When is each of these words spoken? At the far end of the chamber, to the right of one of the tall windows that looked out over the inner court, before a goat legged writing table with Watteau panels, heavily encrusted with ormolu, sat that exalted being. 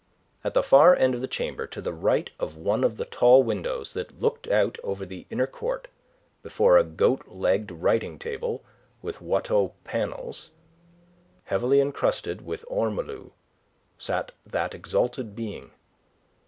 At 0.43 0.55
the 0.55 0.63
far 0.63 0.95
end 0.95 1.13
of 1.13 1.21
the 1.21 1.27
chamber, 1.27 1.67
to 1.67 1.79
the 1.79 1.93
right 1.93 2.31
of 2.39 2.57
one 2.57 2.83
of 2.83 2.97
the 2.97 3.05
tall 3.05 3.43
windows 3.43 3.93
that 3.93 4.19
looked 4.19 4.47
out 4.47 4.79
over 4.83 5.05
the 5.05 5.27
inner 5.29 5.45
court, 5.45 5.89
before 6.41 6.75
a 6.79 6.83
goat 6.83 7.27
legged 7.27 7.69
writing 7.69 8.17
table 8.17 8.63
with 9.03 9.21
Watteau 9.21 9.73
panels, 9.83 10.49
heavily 11.43 11.79
encrusted 11.79 12.43
with 12.43 12.65
ormolu, 12.67 13.29
sat 13.99 14.31
that 14.43 14.73
exalted 14.73 15.35
being. 15.35 15.69